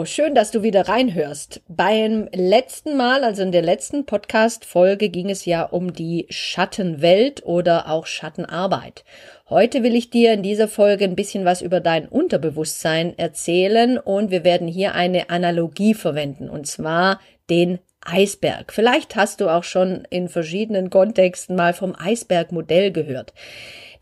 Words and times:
Hallo, 0.00 0.06
schön, 0.06 0.34
dass 0.34 0.50
du 0.50 0.62
wieder 0.62 0.88
reinhörst. 0.88 1.60
Beim 1.68 2.26
letzten 2.32 2.96
Mal, 2.96 3.22
also 3.22 3.42
in 3.42 3.52
der 3.52 3.60
letzten 3.60 4.06
Podcast-Folge, 4.06 5.10
ging 5.10 5.28
es 5.28 5.44
ja 5.44 5.62
um 5.62 5.92
die 5.92 6.24
Schattenwelt 6.30 7.44
oder 7.44 7.90
auch 7.90 8.06
Schattenarbeit. 8.06 9.04
Heute 9.50 9.82
will 9.82 9.94
ich 9.94 10.08
dir 10.08 10.32
in 10.32 10.42
dieser 10.42 10.68
Folge 10.68 11.04
ein 11.04 11.16
bisschen 11.16 11.44
was 11.44 11.60
über 11.60 11.80
dein 11.80 12.08
Unterbewusstsein 12.08 13.18
erzählen 13.18 13.98
und 13.98 14.30
wir 14.30 14.42
werden 14.42 14.68
hier 14.68 14.94
eine 14.94 15.28
Analogie 15.28 15.92
verwenden 15.92 16.48
und 16.48 16.66
zwar 16.66 17.20
den 17.50 17.78
Eisberg. 18.02 18.72
Vielleicht 18.72 19.16
hast 19.16 19.40
du 19.40 19.48
auch 19.48 19.64
schon 19.64 20.06
in 20.10 20.28
verschiedenen 20.28 20.90
Kontexten 20.90 21.56
mal 21.56 21.74
vom 21.74 21.94
Eisbergmodell 21.96 22.92
gehört. 22.92 23.32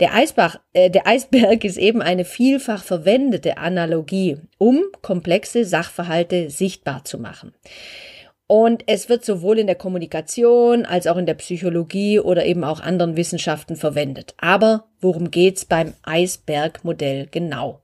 Der, 0.01 0.15
Eisbach, 0.15 0.61
äh, 0.73 0.91
der 0.91 1.07
Eisberg 1.07 1.65
ist 1.65 1.77
eben 1.77 2.03
eine 2.03 2.25
vielfach 2.25 2.85
verwendete 2.85 3.59
Analogie, 3.59 4.39
um 4.57 4.83
komplexe 5.03 5.65
Sachverhalte 5.65 6.51
sichtbar 6.51 7.05
zu 7.05 7.19
machen. 7.19 7.53
Und 8.47 8.85
es 8.87 9.11
wird 9.11 9.25
sowohl 9.25 9.59
in 9.59 9.67
der 9.67 9.77
Kommunikation 9.77 10.87
als 10.87 11.07
auch 11.07 11.19
in 11.19 11.27
der 11.27 11.35
Psychologie 11.35 12.19
oder 12.19 12.47
eben 12.47 12.65
auch 12.65 12.81
anderen 12.81 13.17
Wissenschaften 13.17 13.77
verwendet. 13.77 14.35
Aber 14.39 14.89
worum 15.01 15.31
geht's 15.31 15.67
beim 15.67 15.93
Eisbergmodell 16.03 17.27
genau? 17.31 17.83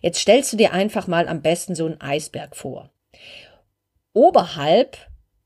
Jetzt 0.00 0.20
stellst 0.20 0.52
du 0.52 0.56
dir 0.56 0.72
einfach 0.72 1.08
mal 1.08 1.28
am 1.28 1.42
besten 1.42 1.74
so 1.74 1.84
einen 1.84 2.00
Eisberg 2.00 2.56
vor. 2.56 2.90
Oberhalb 4.14 4.96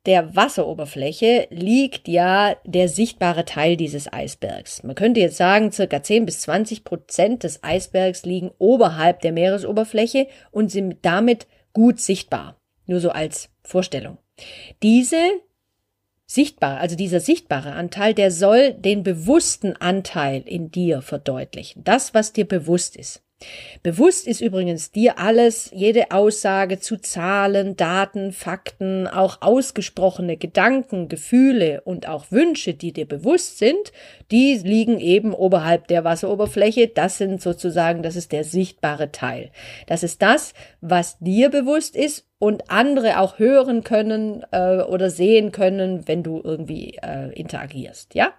der 0.07 0.37
Wasseroberfläche 0.37 1.49
liegt 1.51 2.09
ja 2.09 2.57
der 2.65 2.89
sichtbare 2.89 3.45
Teil 3.45 3.77
dieses 3.77 4.13
Eisbergs. 4.13 4.83
Man 4.85 4.95
könnte 4.95 5.21
jetzt 5.21 5.37
sagen, 5.37 5.73
circa 5.73 6.03
10 6.03 6.25
bis 6.27 6.41
20 6.43 6.85
Prozent 6.85 7.43
des 7.43 7.63
Eisbergs 7.65 8.25
liegen 8.25 8.53
oberhalb 8.59 9.21
der 9.21 9.33
Meeresoberfläche 9.33 10.29
und 10.53 10.71
sind 10.71 10.99
damit 11.03 11.47
gut 11.73 12.01
sichtbar. 12.01 12.57
Nur 12.87 13.01
so 13.01 13.11
als 13.11 13.51
Vorstellung. 13.63 14.19
Diese 14.83 15.19
sichtbare, 16.25 16.79
also 16.79 16.97
dieser 16.97 17.21
sichtbare 17.21 17.73
Anteil, 17.73 18.15
der 18.15 18.31
soll 18.31 18.75
den 18.75 19.03
bewussten 19.03 19.75
Anteil 19.77 20.43
in 20.47 20.71
dir 20.71 21.03
verdeutlichen. 21.03 21.83
Das, 21.83 22.15
was 22.15 22.33
dir 22.33 22.47
bewusst 22.47 22.97
ist. 22.97 23.23
Bewusst 23.83 24.27
ist 24.27 24.41
übrigens 24.41 24.93
dir 24.93 25.19
alles, 25.19 25.71
jede 25.75 26.11
Aussage 26.11 26.81
zu 26.81 26.97
Zahlen, 26.97 27.77
Daten, 27.77 28.33
Fakten, 28.33 29.07
auch 29.07 29.43
ausgesprochene 29.43 30.39
Gedanken, 30.39 31.09
Gefühle 31.09 31.83
und 31.83 32.09
auch 32.09 32.31
Wünsche, 32.31 32.73
die 32.73 32.93
dir 32.93 33.07
bewusst 33.07 33.59
sind, 33.59 33.93
die 34.31 34.55
liegen 34.55 34.99
eben 34.99 35.35
oberhalb 35.35 35.87
der 35.89 36.03
Wasseroberfläche. 36.03 36.89
Das 36.89 37.19
sind 37.19 37.43
sozusagen, 37.43 38.03
das 38.03 38.17
ist 38.17 38.33
der 38.33 38.45
sichtbare 38.45 39.13
Teil. 39.13 39.51
Das 39.87 40.03
ist 40.03 40.23
das, 40.23 40.55
was 40.81 41.19
dir 41.19 41.51
bewusst 41.51 41.95
ist 41.95 42.27
und 42.39 42.71
andere 42.71 43.21
auch 43.21 43.39
hören 43.39 43.85
können 43.85 44.45
äh, 44.51 44.79
oder 44.79 45.11
sehen 45.11 45.53
können, 45.53 46.09
wenn 46.09 46.23
du 46.23 46.41
irgendwie 46.43 46.99
äh, 47.03 47.33
interagierst, 47.35 48.15
ja? 48.15 48.33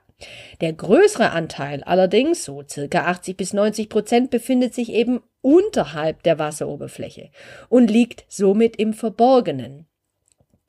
Der 0.61 0.73
größere 0.73 1.31
Anteil 1.31 1.83
allerdings, 1.83 2.43
so 2.43 2.63
circa 2.67 3.05
80 3.05 3.37
bis 3.37 3.53
90 3.53 3.89
Prozent, 3.89 4.29
befindet 4.31 4.73
sich 4.73 4.91
eben 4.91 5.21
unterhalb 5.41 6.23
der 6.23 6.39
Wasseroberfläche 6.39 7.29
und 7.69 7.91
liegt 7.91 8.25
somit 8.27 8.77
im 8.77 8.93
Verborgenen. 8.93 9.87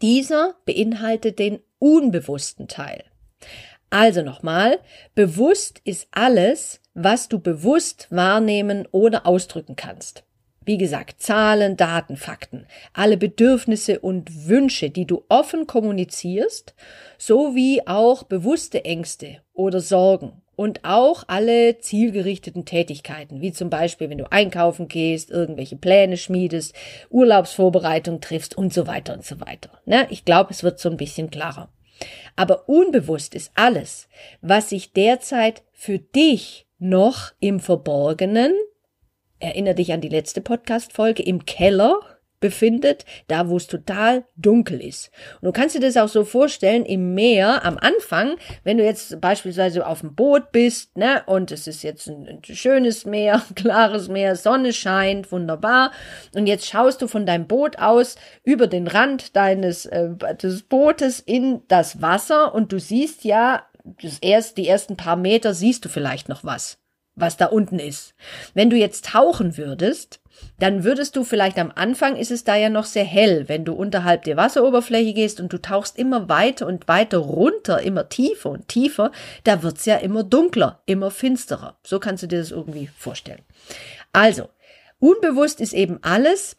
Dieser 0.02 0.54
beinhaltet 0.64 1.38
den 1.38 1.60
unbewussten 1.78 2.68
Teil. 2.68 3.04
Also 3.90 4.22
nochmal, 4.22 4.78
bewusst 5.14 5.80
ist 5.84 6.08
alles, 6.10 6.82
was 6.92 7.28
du 7.28 7.38
bewusst 7.38 8.08
wahrnehmen 8.10 8.86
oder 8.90 9.26
ausdrücken 9.26 9.76
kannst. 9.76 10.24
Wie 10.68 10.76
gesagt, 10.76 11.22
Zahlen, 11.22 11.78
Daten, 11.78 12.18
Fakten, 12.18 12.66
alle 12.92 13.16
Bedürfnisse 13.16 14.00
und 14.00 14.48
Wünsche, 14.48 14.90
die 14.90 15.06
du 15.06 15.24
offen 15.30 15.66
kommunizierst, 15.66 16.74
sowie 17.16 17.80
auch 17.86 18.24
bewusste 18.24 18.84
Ängste 18.84 19.38
oder 19.54 19.80
Sorgen 19.80 20.42
und 20.56 20.84
auch 20.84 21.24
alle 21.26 21.78
zielgerichteten 21.78 22.66
Tätigkeiten, 22.66 23.40
wie 23.40 23.52
zum 23.52 23.70
Beispiel, 23.70 24.10
wenn 24.10 24.18
du 24.18 24.30
einkaufen 24.30 24.88
gehst, 24.88 25.30
irgendwelche 25.30 25.76
Pläne 25.76 26.18
schmiedest, 26.18 26.74
Urlaubsvorbereitung 27.08 28.20
triffst 28.20 28.54
und 28.54 28.74
so 28.74 28.86
weiter 28.86 29.14
und 29.14 29.24
so 29.24 29.40
weiter. 29.40 29.70
Ne? 29.86 30.06
Ich 30.10 30.26
glaube, 30.26 30.50
es 30.50 30.62
wird 30.62 30.80
so 30.80 30.90
ein 30.90 30.98
bisschen 30.98 31.30
klarer. 31.30 31.70
Aber 32.36 32.68
unbewusst 32.68 33.34
ist 33.34 33.52
alles, 33.54 34.06
was 34.42 34.68
sich 34.68 34.92
derzeit 34.92 35.62
für 35.72 35.98
dich 35.98 36.66
noch 36.78 37.32
im 37.40 37.58
Verborgenen 37.58 38.52
erinnere 39.40 39.74
dich 39.74 39.92
an 39.92 40.00
die 40.00 40.08
letzte 40.08 40.40
Podcast-Folge, 40.40 41.22
im 41.22 41.44
Keller 41.44 42.00
befindet, 42.40 43.04
da 43.26 43.48
wo 43.48 43.56
es 43.56 43.66
total 43.66 44.24
dunkel 44.36 44.80
ist. 44.80 45.10
Und 45.40 45.46
du 45.46 45.52
kannst 45.52 45.74
dir 45.74 45.80
das 45.80 45.96
auch 45.96 46.08
so 46.08 46.24
vorstellen, 46.24 46.84
im 46.84 47.14
Meer 47.14 47.64
am 47.64 47.78
Anfang, 47.78 48.36
wenn 48.64 48.78
du 48.78 48.84
jetzt 48.84 49.20
beispielsweise 49.20 49.86
auf 49.86 50.00
dem 50.00 50.14
Boot 50.14 50.52
bist, 50.52 50.96
ne, 50.96 51.22
und 51.26 51.50
es 51.50 51.66
ist 51.66 51.82
jetzt 51.82 52.08
ein, 52.08 52.28
ein 52.28 52.44
schönes 52.44 53.04
Meer, 53.06 53.42
klares 53.54 54.08
Meer, 54.08 54.36
Sonne 54.36 54.72
scheint, 54.72 55.32
wunderbar, 55.32 55.92
und 56.34 56.46
jetzt 56.46 56.66
schaust 56.66 57.02
du 57.02 57.08
von 57.08 57.26
deinem 57.26 57.46
Boot 57.46 57.78
aus 57.78 58.16
über 58.44 58.66
den 58.66 58.86
Rand 58.86 59.34
deines 59.36 59.86
äh, 59.86 60.10
des 60.40 60.62
Bootes 60.62 61.20
in 61.20 61.62
das 61.68 62.00
Wasser 62.00 62.54
und 62.54 62.72
du 62.72 62.78
siehst 62.78 63.24
ja, 63.24 63.64
das 64.02 64.18
erst, 64.20 64.58
die 64.58 64.68
ersten 64.68 64.96
paar 64.96 65.16
Meter 65.16 65.54
siehst 65.54 65.84
du 65.84 65.88
vielleicht 65.88 66.28
noch 66.28 66.44
was 66.44 66.78
was 67.20 67.36
da 67.36 67.46
unten 67.46 67.78
ist. 67.78 68.14
Wenn 68.54 68.70
du 68.70 68.76
jetzt 68.76 69.06
tauchen 69.06 69.56
würdest, 69.56 70.20
dann 70.58 70.84
würdest 70.84 71.16
du 71.16 71.24
vielleicht 71.24 71.58
am 71.58 71.72
Anfang 71.74 72.16
ist 72.16 72.30
es 72.30 72.44
da 72.44 72.56
ja 72.56 72.68
noch 72.68 72.84
sehr 72.84 73.04
hell, 73.04 73.48
wenn 73.48 73.64
du 73.64 73.72
unterhalb 73.72 74.24
der 74.24 74.36
Wasseroberfläche 74.36 75.12
gehst 75.12 75.40
und 75.40 75.52
du 75.52 75.60
tauchst 75.60 75.98
immer 75.98 76.28
weiter 76.28 76.66
und 76.66 76.88
weiter 76.88 77.18
runter, 77.18 77.80
immer 77.82 78.08
tiefer 78.08 78.50
und 78.50 78.68
tiefer, 78.68 79.12
da 79.44 79.62
wird's 79.62 79.84
ja 79.84 79.96
immer 79.96 80.24
dunkler, 80.24 80.82
immer 80.86 81.10
finsterer. 81.10 81.78
So 81.84 81.98
kannst 81.98 82.22
du 82.22 82.26
dir 82.28 82.38
das 82.38 82.50
irgendwie 82.50 82.88
vorstellen. 82.96 83.42
Also, 84.12 84.48
unbewusst 84.98 85.60
ist 85.60 85.72
eben 85.72 85.98
alles, 86.02 86.56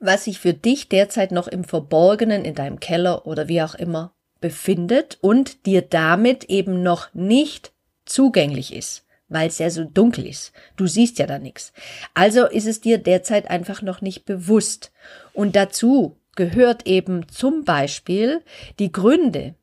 was 0.00 0.24
sich 0.24 0.38
für 0.38 0.54
dich 0.54 0.88
derzeit 0.88 1.32
noch 1.32 1.48
im 1.48 1.64
Verborgenen 1.64 2.44
in 2.44 2.54
deinem 2.54 2.80
Keller 2.80 3.26
oder 3.26 3.48
wie 3.48 3.62
auch 3.62 3.74
immer 3.74 4.14
befindet 4.40 5.18
und 5.20 5.66
dir 5.66 5.82
damit 5.82 6.44
eben 6.44 6.82
noch 6.82 7.12
nicht 7.14 7.72
zugänglich 8.04 8.72
ist 8.72 9.07
weil 9.28 9.48
es 9.48 9.58
ja 9.58 9.70
so 9.70 9.84
dunkel 9.84 10.26
ist. 10.26 10.52
Du 10.76 10.86
siehst 10.86 11.18
ja 11.18 11.26
da 11.26 11.38
nichts. 11.38 11.72
Also 12.14 12.46
ist 12.46 12.66
es 12.66 12.80
dir 12.80 12.98
derzeit 12.98 13.50
einfach 13.50 13.82
noch 13.82 14.00
nicht 14.00 14.24
bewusst. 14.24 14.92
Und 15.32 15.56
dazu 15.56 16.16
gehört 16.34 16.86
eben 16.86 17.28
zum 17.28 17.64
Beispiel 17.64 18.42
die 18.78 18.92
Gründe, 18.92 19.54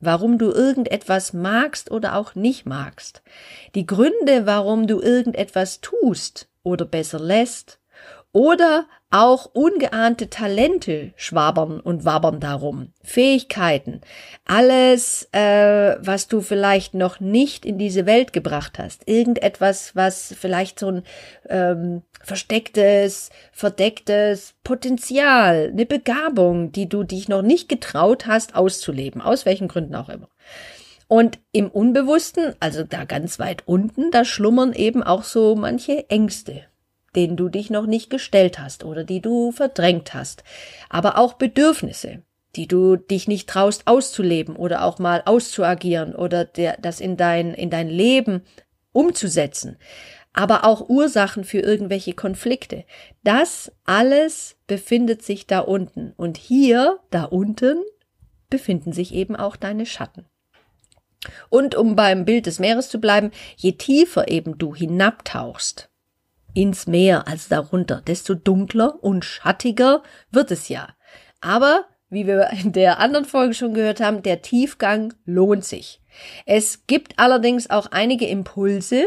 warum 0.00 0.38
du 0.38 0.50
irgendetwas 0.50 1.32
magst 1.32 1.90
oder 1.90 2.16
auch 2.16 2.34
nicht 2.34 2.66
magst. 2.66 3.22
Die 3.74 3.86
Gründe, 3.86 4.46
warum 4.46 4.86
du 4.86 5.00
irgendetwas 5.00 5.80
tust 5.80 6.48
oder 6.62 6.84
besser 6.84 7.18
lässt 7.18 7.78
oder 8.36 8.84
auch 9.10 9.46
ungeahnte 9.54 10.28
Talente 10.28 11.14
schwabern 11.16 11.80
und 11.80 12.04
wabbern 12.04 12.38
darum. 12.38 12.92
Fähigkeiten. 13.02 14.02
Alles, 14.44 15.26
äh, 15.32 15.96
was 16.00 16.28
du 16.28 16.42
vielleicht 16.42 16.92
noch 16.92 17.18
nicht 17.18 17.64
in 17.64 17.78
diese 17.78 18.04
Welt 18.04 18.34
gebracht 18.34 18.78
hast. 18.78 19.08
Irgendetwas, 19.08 19.96
was 19.96 20.34
vielleicht 20.38 20.78
so 20.78 20.90
ein 20.90 21.02
ähm, 21.48 22.02
verstecktes, 22.22 23.30
verdecktes 23.52 24.52
Potenzial, 24.64 25.70
eine 25.72 25.86
Begabung, 25.86 26.72
die 26.72 26.90
du 26.90 27.04
dich 27.04 27.30
noch 27.30 27.40
nicht 27.40 27.70
getraut 27.70 28.26
hast 28.26 28.54
auszuleben. 28.54 29.22
Aus 29.22 29.46
welchen 29.46 29.68
Gründen 29.68 29.94
auch 29.94 30.10
immer. 30.10 30.28
Und 31.08 31.38
im 31.52 31.70
Unbewussten, 31.70 32.54
also 32.60 32.82
da 32.82 33.06
ganz 33.06 33.38
weit 33.38 33.62
unten, 33.64 34.10
da 34.10 34.26
schlummern 34.26 34.74
eben 34.74 35.02
auch 35.02 35.24
so 35.24 35.54
manche 35.54 36.10
Ängste 36.10 36.64
denen 37.16 37.36
du 37.36 37.48
dich 37.48 37.70
noch 37.70 37.86
nicht 37.86 38.10
gestellt 38.10 38.58
hast 38.58 38.84
oder 38.84 39.04
die 39.04 39.20
du 39.20 39.50
verdrängt 39.50 40.14
hast, 40.14 40.44
aber 40.88 41.18
auch 41.18 41.34
Bedürfnisse, 41.34 42.22
die 42.54 42.68
du 42.68 42.96
dich 42.96 43.28
nicht 43.28 43.48
traust 43.48 43.86
auszuleben 43.86 44.56
oder 44.56 44.84
auch 44.84 44.98
mal 44.98 45.22
auszuagieren 45.24 46.14
oder 46.14 46.44
der, 46.44 46.76
das 46.80 47.00
in 47.00 47.16
dein, 47.16 47.54
in 47.54 47.70
dein 47.70 47.88
Leben 47.88 48.42
umzusetzen. 48.92 49.76
aber 50.38 50.64
auch 50.64 50.90
Ursachen 50.90 51.44
für 51.44 51.60
irgendwelche 51.60 52.12
Konflikte. 52.12 52.84
Das 53.24 53.72
alles 53.86 54.56
befindet 54.66 55.22
sich 55.22 55.46
da 55.46 55.60
unten. 55.60 56.12
Und 56.18 56.36
hier, 56.36 57.00
da 57.10 57.24
unten, 57.24 57.82
befinden 58.50 58.92
sich 58.92 59.14
eben 59.14 59.34
auch 59.34 59.56
deine 59.56 59.86
Schatten. 59.86 60.26
Und 61.48 61.74
um 61.74 61.96
beim 61.96 62.26
Bild 62.26 62.44
des 62.44 62.58
Meeres 62.58 62.90
zu 62.90 63.00
bleiben, 63.00 63.30
je 63.56 63.72
tiefer 63.72 64.28
eben 64.28 64.58
du 64.58 64.74
hinabtauchst 64.74 65.88
ins 66.56 66.86
Meer 66.86 67.28
als 67.28 67.48
darunter, 67.48 68.00
desto 68.06 68.34
dunkler 68.34 69.02
und 69.04 69.24
schattiger 69.24 70.02
wird 70.30 70.50
es 70.50 70.68
ja. 70.68 70.88
Aber, 71.40 71.84
wie 72.08 72.26
wir 72.26 72.50
in 72.50 72.72
der 72.72 72.98
anderen 72.98 73.26
Folge 73.26 73.54
schon 73.54 73.74
gehört 73.74 74.00
haben, 74.00 74.22
der 74.22 74.40
Tiefgang 74.40 75.12
lohnt 75.24 75.64
sich. 75.64 76.00
Es 76.46 76.86
gibt 76.86 77.18
allerdings 77.18 77.68
auch 77.68 77.88
einige 77.90 78.26
Impulse 78.26 79.04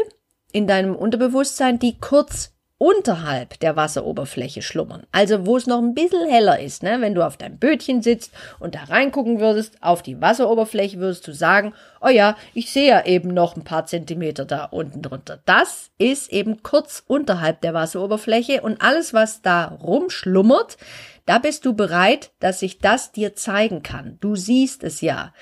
in 0.52 0.68
deinem 0.68 0.94
Unterbewusstsein, 0.94 1.80
die 1.80 1.98
kurz 1.98 2.54
unterhalb 2.80 3.60
der 3.60 3.76
Wasseroberfläche 3.76 4.62
schlummern. 4.62 5.06
Also 5.12 5.44
wo 5.44 5.58
es 5.58 5.66
noch 5.66 5.82
ein 5.82 5.92
bisschen 5.92 6.26
heller 6.30 6.60
ist, 6.60 6.82
ne? 6.82 7.02
wenn 7.02 7.14
du 7.14 7.22
auf 7.26 7.36
deinem 7.36 7.58
Bötchen 7.58 8.00
sitzt 8.00 8.32
und 8.58 8.74
da 8.74 8.84
reingucken 8.84 9.38
würdest, 9.38 9.76
auf 9.82 10.02
die 10.02 10.18
Wasseroberfläche 10.18 10.98
würdest 10.98 11.28
du 11.28 11.34
sagen, 11.34 11.74
oh 12.00 12.08
ja, 12.08 12.38
ich 12.54 12.72
sehe 12.72 12.88
ja 12.88 13.04
eben 13.04 13.34
noch 13.34 13.54
ein 13.54 13.64
paar 13.64 13.84
Zentimeter 13.84 14.46
da 14.46 14.64
unten 14.64 15.02
drunter. 15.02 15.40
Das 15.44 15.90
ist 15.98 16.32
eben 16.32 16.62
kurz 16.62 17.04
unterhalb 17.06 17.60
der 17.60 17.74
Wasseroberfläche 17.74 18.62
und 18.62 18.80
alles, 18.80 19.12
was 19.12 19.42
da 19.42 19.66
rumschlummert, 19.66 20.78
da 21.26 21.38
bist 21.38 21.66
du 21.66 21.74
bereit, 21.74 22.32
dass 22.40 22.60
sich 22.60 22.78
das 22.78 23.12
dir 23.12 23.36
zeigen 23.36 23.82
kann. 23.82 24.16
Du 24.22 24.36
siehst 24.36 24.84
es 24.84 25.02
ja. 25.02 25.34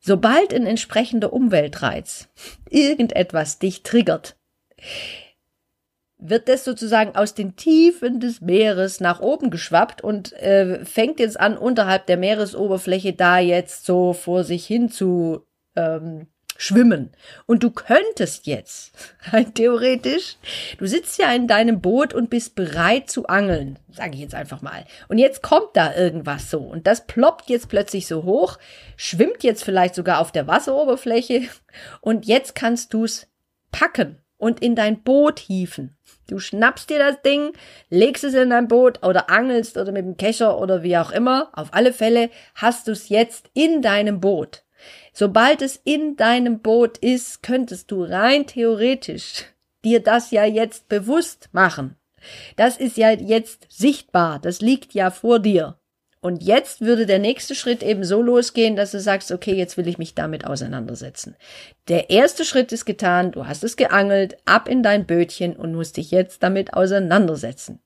Sobald 0.00 0.54
ein 0.54 0.66
entsprechender 0.66 1.30
Umweltreiz 1.30 2.28
irgendetwas 2.70 3.58
dich 3.58 3.82
triggert, 3.82 4.36
wird 6.26 6.48
das 6.48 6.64
sozusagen 6.64 7.14
aus 7.16 7.34
den 7.34 7.54
Tiefen 7.54 8.18
des 8.18 8.40
Meeres 8.40 8.98
nach 9.00 9.20
oben 9.20 9.50
geschwappt 9.50 10.02
und 10.02 10.32
äh, 10.32 10.84
fängt 10.84 11.20
jetzt 11.20 11.38
an, 11.38 11.58
unterhalb 11.58 12.06
der 12.06 12.16
Meeresoberfläche 12.16 13.12
da 13.12 13.38
jetzt 13.38 13.84
so 13.84 14.14
vor 14.14 14.42
sich 14.42 14.66
hin 14.66 14.90
zu 14.90 15.46
ähm, 15.76 16.26
schwimmen. 16.56 17.12
Und 17.44 17.62
du 17.62 17.70
könntest 17.70 18.46
jetzt, 18.46 18.92
rein 19.32 19.52
theoretisch, 19.52 20.36
du 20.78 20.86
sitzt 20.86 21.18
ja 21.18 21.30
in 21.30 21.46
deinem 21.46 21.82
Boot 21.82 22.14
und 22.14 22.30
bist 22.30 22.54
bereit 22.54 23.10
zu 23.10 23.26
angeln, 23.26 23.78
sage 23.92 24.14
ich 24.14 24.20
jetzt 24.20 24.34
einfach 24.34 24.62
mal. 24.62 24.86
Und 25.08 25.18
jetzt 25.18 25.42
kommt 25.42 25.70
da 25.74 25.94
irgendwas 25.94 26.50
so 26.50 26.60
und 26.60 26.86
das 26.86 27.06
ploppt 27.06 27.50
jetzt 27.50 27.68
plötzlich 27.68 28.06
so 28.06 28.22
hoch, 28.22 28.58
schwimmt 28.96 29.42
jetzt 29.42 29.62
vielleicht 29.62 29.94
sogar 29.94 30.20
auf 30.20 30.32
der 30.32 30.46
Wasseroberfläche 30.46 31.42
und 32.00 32.24
jetzt 32.24 32.54
kannst 32.54 32.94
du 32.94 33.04
es 33.04 33.28
packen 33.72 34.23
und 34.44 34.60
in 34.60 34.76
dein 34.76 35.02
Boot 35.02 35.38
hieven. 35.38 35.96
Du 36.28 36.38
schnappst 36.38 36.90
dir 36.90 36.98
das 36.98 37.22
Ding, 37.22 37.52
legst 37.88 38.24
es 38.24 38.34
in 38.34 38.50
dein 38.50 38.68
Boot 38.68 39.02
oder 39.02 39.30
angelst 39.30 39.78
oder 39.78 39.90
mit 39.90 40.04
dem 40.04 40.18
Kescher 40.18 40.60
oder 40.60 40.82
wie 40.82 40.98
auch 40.98 41.12
immer. 41.12 41.48
Auf 41.54 41.72
alle 41.72 41.94
Fälle 41.94 42.28
hast 42.54 42.86
du 42.86 42.92
es 42.92 43.08
jetzt 43.08 43.48
in 43.54 43.80
deinem 43.80 44.20
Boot. 44.20 44.62
Sobald 45.14 45.62
es 45.62 45.80
in 45.82 46.16
deinem 46.16 46.60
Boot 46.60 46.98
ist, 46.98 47.42
könntest 47.42 47.90
du 47.90 48.04
rein 48.04 48.46
theoretisch 48.46 49.46
dir 49.82 50.02
das 50.02 50.30
ja 50.30 50.44
jetzt 50.44 50.90
bewusst 50.90 51.48
machen. 51.52 51.96
Das 52.56 52.76
ist 52.76 52.98
ja 52.98 53.12
jetzt 53.12 53.66
sichtbar, 53.70 54.40
das 54.40 54.60
liegt 54.60 54.92
ja 54.92 55.10
vor 55.10 55.38
dir. 55.38 55.78
Und 56.24 56.42
jetzt 56.42 56.80
würde 56.80 57.04
der 57.04 57.18
nächste 57.18 57.54
Schritt 57.54 57.82
eben 57.82 58.02
so 58.02 58.22
losgehen, 58.22 58.76
dass 58.76 58.92
du 58.92 58.98
sagst, 58.98 59.30
okay, 59.30 59.52
jetzt 59.52 59.76
will 59.76 59.86
ich 59.86 59.98
mich 59.98 60.14
damit 60.14 60.46
auseinandersetzen. 60.46 61.36
Der 61.88 62.08
erste 62.08 62.46
Schritt 62.46 62.72
ist 62.72 62.86
getan, 62.86 63.30
du 63.30 63.46
hast 63.46 63.62
es 63.62 63.76
geangelt, 63.76 64.38
ab 64.46 64.66
in 64.66 64.82
dein 64.82 65.04
Bötchen 65.04 65.54
und 65.54 65.74
musst 65.74 65.98
dich 65.98 66.10
jetzt 66.10 66.42
damit 66.42 66.72
auseinandersetzen. 66.72 67.82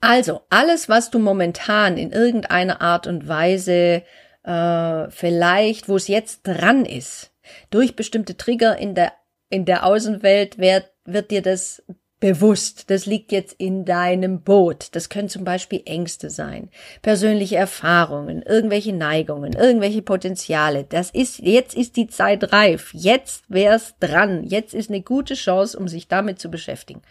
Also, 0.00 0.40
alles, 0.48 0.88
was 0.88 1.10
du 1.10 1.18
momentan 1.18 1.98
in 1.98 2.12
irgendeiner 2.12 2.80
Art 2.80 3.06
und 3.06 3.28
Weise 3.28 4.02
äh, 4.42 5.10
vielleicht, 5.10 5.90
wo 5.90 5.96
es 5.96 6.08
jetzt 6.08 6.44
dran 6.44 6.86
ist, 6.86 7.30
durch 7.68 7.94
bestimmte 7.94 8.38
Trigger 8.38 8.78
in 8.78 8.94
der 8.94 9.12
in 9.50 9.66
der 9.66 9.84
Außenwelt 9.84 10.56
wird, 10.56 10.90
wird 11.04 11.30
dir 11.30 11.42
das 11.42 11.82
bewusst. 12.20 12.90
Das 12.90 13.06
liegt 13.06 13.32
jetzt 13.32 13.54
in 13.58 13.84
deinem 13.84 14.42
Boot. 14.42 14.88
Das 14.92 15.08
können 15.08 15.28
zum 15.28 15.44
Beispiel 15.44 15.82
Ängste 15.84 16.30
sein, 16.30 16.70
persönliche 17.02 17.56
Erfahrungen, 17.56 18.42
irgendwelche 18.42 18.92
Neigungen, 18.92 19.52
irgendwelche 19.52 20.02
Potenziale. 20.02 20.84
Das 20.84 21.10
ist, 21.10 21.38
jetzt 21.40 21.74
ist 21.74 21.96
die 21.96 22.06
Zeit 22.06 22.52
reif. 22.52 22.90
Jetzt 22.94 23.44
wär's 23.48 23.94
dran. 24.00 24.44
Jetzt 24.44 24.74
ist 24.74 24.90
eine 24.90 25.02
gute 25.02 25.34
Chance, 25.34 25.78
um 25.78 25.88
sich 25.88 26.08
damit 26.08 26.38
zu 26.38 26.50
beschäftigen. 26.50 27.02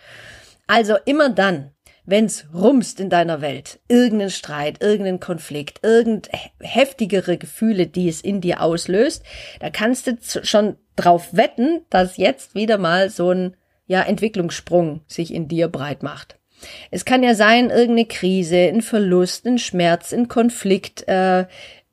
Also 0.67 0.95
immer 1.05 1.29
dann, 1.29 1.71
wenn's 2.05 2.45
rumst 2.53 3.00
in 3.00 3.09
deiner 3.09 3.41
Welt, 3.41 3.79
irgendeinen 3.88 4.31
Streit, 4.31 4.81
irgendeinen 4.81 5.19
Konflikt, 5.19 5.79
irgend 5.83 6.29
heftigere 6.59 7.38
Gefühle, 7.38 7.88
die 7.88 8.09
es 8.09 8.21
in 8.21 8.41
dir 8.41 8.61
auslöst, 8.61 9.23
da 9.59 9.69
kannst 9.69 10.07
du 10.07 10.44
schon 10.44 10.77
drauf 10.95 11.29
wetten, 11.33 11.81
dass 11.89 12.17
jetzt 12.17 12.55
wieder 12.55 12.77
mal 12.77 13.09
so 13.09 13.31
ein 13.31 13.55
ja, 13.85 14.01
Entwicklungssprung 14.01 15.01
sich 15.07 15.33
in 15.33 15.47
dir 15.47 15.68
breit 15.68 16.03
macht. 16.03 16.39
Es 16.91 17.06
kann 17.06 17.24
ja 17.24 17.35
sein, 17.35 17.69
irgendeine 17.69 18.06
Krise, 18.06 18.57
ein 18.57 18.81
Verlust, 18.81 19.45
ein 19.45 19.57
Schmerz, 19.57 20.13
ein 20.13 20.27
Konflikt 20.27 21.07
äh, 21.07 21.45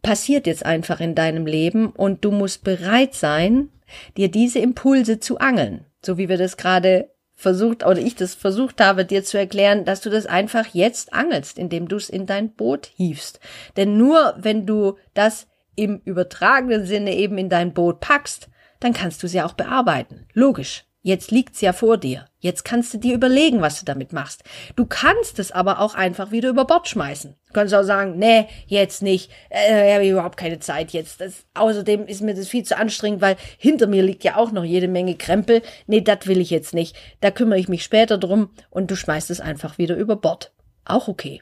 passiert 0.02 0.46
jetzt 0.46 0.64
einfach 0.64 1.00
in 1.00 1.14
deinem 1.14 1.46
Leben 1.46 1.90
und 1.90 2.25
du 2.25 2.31
musst 2.31 2.64
bereit 2.64 3.14
sein, 3.14 3.69
dir 4.16 4.31
diese 4.31 4.60
Impulse 4.60 5.20
zu 5.20 5.38
angeln. 5.38 5.84
So 6.04 6.16
wie 6.16 6.28
wir 6.28 6.38
das 6.38 6.56
gerade 6.56 7.10
versucht 7.34 7.84
oder 7.84 7.98
ich 7.98 8.14
das 8.14 8.34
versucht 8.34 8.81
habe, 8.81 9.04
dir 9.04 9.25
zu 9.25 9.38
erklären, 9.38 9.84
dass 9.84 10.00
du 10.00 10.10
das 10.10 10.26
einfach 10.26 10.66
jetzt 10.72 11.12
angelst, 11.12 11.58
indem 11.58 11.88
du 11.88 11.96
es 11.96 12.10
in 12.10 12.26
dein 12.26 12.52
Boot 12.52 12.90
hiefst. 12.94 13.40
Denn 13.76 13.96
nur 13.96 14.34
wenn 14.38 14.66
du 14.66 14.96
das 15.14 15.48
im 15.75 16.00
übertragenen 16.04 16.86
Sinne 16.86 17.16
eben 17.16 17.38
in 17.38 17.48
dein 17.48 17.72
Boot 17.72 18.00
packst, 18.00 18.48
dann 18.78 18.93
kannst 18.93 19.22
du 19.22 19.28
sie 19.28 19.40
auch 19.40 19.54
bearbeiten. 19.54 20.26
Logisch. 20.32 20.84
Jetzt 21.02 21.31
liegt's 21.31 21.62
ja 21.62 21.73
vor 21.73 21.97
dir. 21.97 22.26
Jetzt 22.41 22.62
kannst 22.62 22.93
du 22.93 22.99
dir 22.99 23.14
überlegen, 23.14 23.62
was 23.62 23.81
du 23.81 23.87
damit 23.87 24.12
machst. 24.12 24.44
Du 24.76 24.85
kannst 24.85 25.38
es 25.38 25.50
aber 25.50 25.81
auch 25.81 25.94
einfach 25.94 26.31
wieder 26.31 26.50
über 26.50 26.67
Bord 26.67 26.88
schmeißen. 26.88 27.37
Du 27.47 27.52
kannst 27.55 27.75
auch 27.75 27.82
sagen, 27.82 28.19
nee, 28.19 28.49
jetzt 28.67 29.02
nicht. 29.02 29.31
Äh, 29.49 29.94
habe 29.94 30.05
ich 30.05 30.11
überhaupt 30.11 30.37
keine 30.37 30.58
Zeit 30.58 30.91
jetzt. 30.91 31.23
Das, 31.23 31.47
außerdem 31.55 32.06
ist 32.06 32.20
mir 32.20 32.35
das 32.35 32.49
viel 32.49 32.64
zu 32.64 32.76
anstrengend, 32.76 33.23
weil 33.23 33.37
hinter 33.56 33.87
mir 33.87 34.02
liegt 34.02 34.25
ja 34.25 34.37
auch 34.37 34.52
noch 34.52 34.64
jede 34.64 34.88
Menge 34.88 35.14
Krempel. 35.14 35.62
Nee, 35.87 36.02
das 36.02 36.26
will 36.26 36.38
ich 36.38 36.50
jetzt 36.50 36.75
nicht. 36.75 36.94
Da 37.23 37.31
kümmere 37.31 37.58
ich 37.58 37.69
mich 37.69 37.82
später 37.82 38.19
drum 38.19 38.50
und 38.69 38.91
du 38.91 38.96
schmeißt 38.96 39.31
es 39.31 39.41
einfach 39.41 39.79
wieder 39.79 39.96
über 39.96 40.17
Bord. 40.17 40.53
Auch 40.84 41.08
okay. 41.08 41.41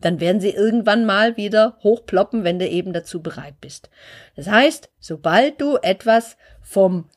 Dann 0.00 0.20
werden 0.20 0.40
sie 0.40 0.50
irgendwann 0.50 1.04
mal 1.04 1.36
wieder 1.36 1.78
hochploppen, 1.82 2.44
wenn 2.44 2.58
du 2.58 2.66
eben 2.66 2.94
dazu 2.94 3.22
bereit 3.22 3.60
bist. 3.60 3.90
Das 4.36 4.48
heißt, 4.48 4.90
sobald 5.00 5.60
du 5.60 5.76
etwas 5.76 6.36
vom 6.62 7.08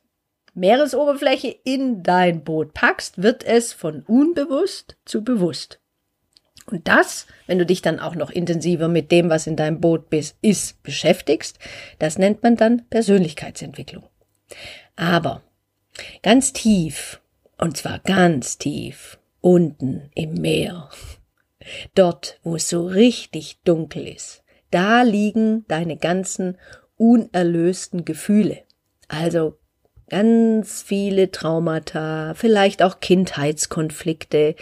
Meeresoberfläche 0.54 1.56
in 1.64 2.04
dein 2.04 2.44
Boot 2.44 2.74
packst, 2.74 3.22
wird 3.22 3.44
es 3.44 3.74
von 3.74 4.04
unbewusst 4.04 4.98
zu 5.06 5.24
bewusst. 5.24 5.80
Und 6.66 6.88
das, 6.88 7.26
wenn 7.48 7.58
du 7.58 7.66
dich 7.66 7.82
dann 7.82 8.00
auch 8.00 8.16
noch 8.16 8.30
intensiver 8.30 8.88
mit 8.88 9.12
dem, 9.12 9.30
was 9.30 9.48
in 9.48 9.56
deinem 9.56 9.82
Boot 9.82 10.10
bist, 10.10 10.38
ist, 10.42 10.84
beschäftigst, 10.84 11.58
das 11.98 12.18
nennt 12.18 12.44
man 12.44 12.56
dann 12.56 12.88
Persönlichkeitsentwicklung. 12.90 14.04
Aber 14.96 15.42
ganz 16.22 16.54
tief, 16.54 17.22
und 17.58 17.76
zwar 17.78 18.00
ganz 18.00 18.58
tief, 18.58 19.20
unten 19.42 20.12
im 20.14 20.36
Meer, 20.36 20.90
dort, 21.96 22.40
wo 22.44 22.56
es 22.56 22.70
so 22.70 22.86
richtig 22.86 23.62
dunkel 23.64 24.08
ist, 24.08 24.44
da 24.72 25.02
liegen 25.02 25.66
deine 25.68 25.98
ganzen 25.98 26.58
unerlösten 26.98 28.06
Gefühle. 28.06 28.60
Also 29.08 29.58
ganz 30.10 30.82
viele 30.82 31.32
Traumata, 31.32 32.34
vielleicht 32.34 32.84
auch 32.84 33.00
Kindheitskonflikte 33.00 34.56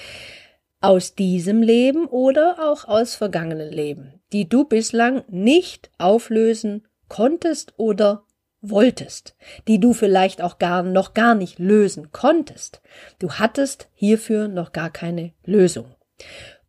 aus 0.80 1.16
diesem 1.16 1.62
Leben 1.62 2.06
oder 2.06 2.58
auch 2.70 2.86
aus 2.88 3.16
vergangenen 3.16 3.72
Leben, 3.72 4.22
die 4.32 4.48
du 4.48 4.66
bislang 4.66 5.24
nicht 5.27 5.89
auflösen 5.98 6.88
konntest 7.08 7.74
oder 7.77 8.24
wolltest, 8.62 9.36
die 9.68 9.80
du 9.80 9.94
vielleicht 9.94 10.42
auch 10.42 10.60
gar 10.60 10.84
noch 10.84 11.13
gar 11.13 11.36
nicht 11.36 11.60
lösen 11.60 12.12
konntest. 12.12 12.82
Du 13.20 13.34
hattest 13.34 13.89
hierfür 13.94 14.48
noch 14.48 14.72
gar 14.72 14.89
keine 14.89 15.34
Lösung. 15.46 15.96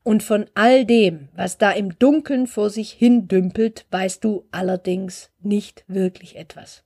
Und 0.03 0.23
von 0.23 0.47
all 0.55 0.87
dem, 0.87 1.29
was 1.35 1.59
da 1.59 1.71
im 1.73 1.99
Dunkeln 1.99 2.47
vor 2.47 2.71
sich 2.71 2.93
hin 2.93 3.29
dümpelt, 3.29 3.87
weißt 3.91 4.25
du 4.25 4.47
allerdings 4.51 5.31
nicht 5.41 5.85
wirklich 5.87 6.37
etwas. 6.37 6.85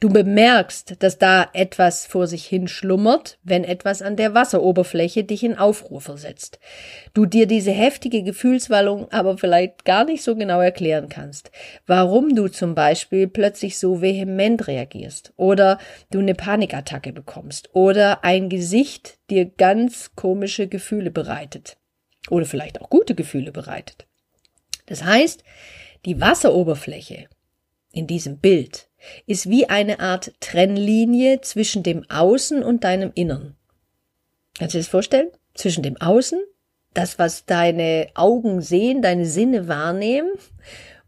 Du 0.00 0.08
bemerkst, 0.08 1.02
dass 1.02 1.18
da 1.18 1.48
etwas 1.52 2.06
vor 2.06 2.26
sich 2.26 2.46
hin 2.46 2.68
schlummert, 2.68 3.38
wenn 3.42 3.64
etwas 3.64 4.02
an 4.02 4.16
der 4.16 4.34
Wasseroberfläche 4.34 5.24
dich 5.24 5.42
in 5.42 5.56
Aufruhr 5.56 6.00
versetzt. 6.00 6.58
Du 7.14 7.26
dir 7.26 7.46
diese 7.46 7.70
heftige 7.70 8.22
Gefühlswallung 8.22 9.10
aber 9.10 9.38
vielleicht 9.38 9.84
gar 9.84 10.04
nicht 10.04 10.22
so 10.22 10.36
genau 10.36 10.60
erklären 10.60 11.08
kannst. 11.08 11.50
Warum 11.86 12.34
du 12.34 12.48
zum 12.48 12.74
Beispiel 12.74 13.28
plötzlich 13.28 13.78
so 13.78 14.02
vehement 14.02 14.66
reagierst 14.66 15.32
oder 15.36 15.78
du 16.10 16.18
eine 16.18 16.34
Panikattacke 16.34 17.12
bekommst 17.12 17.70
oder 17.74 18.24
ein 18.24 18.48
Gesicht 18.48 19.18
dir 19.30 19.46
ganz 19.46 20.14
komische 20.14 20.68
Gefühle 20.68 21.10
bereitet 21.10 21.76
oder 22.30 22.46
vielleicht 22.46 22.80
auch 22.80 22.90
gute 22.90 23.14
Gefühle 23.14 23.52
bereitet. 23.52 24.06
Das 24.86 25.04
heißt, 25.04 25.44
die 26.04 26.20
Wasseroberfläche 26.20 27.28
in 27.92 28.06
diesem 28.06 28.38
Bild 28.38 28.87
ist 29.26 29.48
wie 29.48 29.68
eine 29.68 30.00
Art 30.00 30.32
Trennlinie 30.40 31.40
zwischen 31.40 31.82
dem 31.82 32.08
Außen 32.10 32.62
und 32.62 32.84
deinem 32.84 33.12
Innern. 33.14 33.56
Kannst 34.58 34.74
du 34.74 34.78
dir 34.78 34.82
das 34.82 34.90
vorstellen? 34.90 35.30
Zwischen 35.54 35.82
dem 35.82 35.96
Außen, 35.96 36.40
das, 36.94 37.18
was 37.18 37.44
deine 37.44 38.08
Augen 38.14 38.60
sehen, 38.60 39.02
deine 39.02 39.26
Sinne 39.26 39.68
wahrnehmen, 39.68 40.30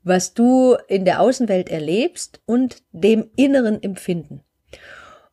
was 0.02 0.34
du 0.34 0.76
in 0.88 1.04
der 1.04 1.20
Außenwelt 1.20 1.68
erlebst 1.68 2.40
und 2.46 2.82
dem 2.92 3.30
inneren 3.36 3.82
Empfinden. 3.82 4.42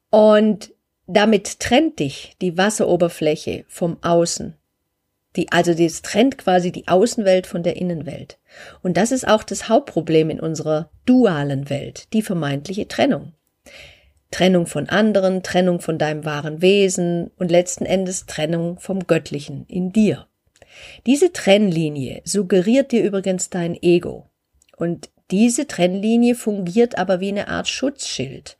Und 0.09 0.73
damit 1.05 1.59
trennt 1.59 1.99
dich 1.99 2.35
die 2.41 2.57
Wasseroberfläche 2.57 3.65
vom 3.67 3.97
Außen. 4.03 4.55
Die, 5.35 5.51
also 5.51 5.73
das 5.73 6.01
trennt 6.01 6.37
quasi 6.37 6.71
die 6.71 6.87
Außenwelt 6.87 7.45
von 7.45 7.61
der 7.63 7.75
Innenwelt. 7.75 8.39
Und 8.81 8.97
das 8.97 9.11
ist 9.11 9.27
auch 9.27 9.43
das 9.43 9.69
Hauptproblem 9.69 10.29
in 10.29 10.39
unserer 10.39 10.89
dualen 11.05 11.69
Welt, 11.69 12.11
die 12.13 12.21
vermeintliche 12.21 12.87
Trennung. 12.87 13.33
Trennung 14.31 14.65
von 14.65 14.89
anderen, 14.89 15.43
Trennung 15.43 15.79
von 15.79 15.97
deinem 15.97 16.25
wahren 16.25 16.61
Wesen 16.61 17.31
und 17.37 17.51
letzten 17.51 17.85
Endes 17.85 18.25
Trennung 18.25 18.79
vom 18.79 19.07
Göttlichen 19.07 19.65
in 19.67 19.91
dir. 19.91 20.27
Diese 21.05 21.31
Trennlinie 21.31 22.21
suggeriert 22.25 22.91
dir 22.91 23.03
übrigens 23.03 23.49
dein 23.49 23.81
Ego. 23.81 24.27
Und 24.75 25.09
diese 25.31 25.67
Trennlinie 25.67 26.35
fungiert 26.35 26.97
aber 26.97 27.19
wie 27.19 27.29
eine 27.29 27.47
Art 27.47 27.67
Schutzschild, 27.67 28.57